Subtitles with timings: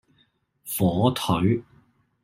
[0.65, 1.63] 火腿